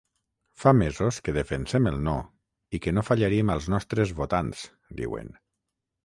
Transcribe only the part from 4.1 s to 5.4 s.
votants, diuen.